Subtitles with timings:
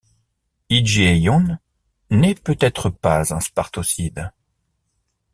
[0.71, 1.59] Hygiaion
[2.09, 4.31] n'est peut-être pas un Spartocide.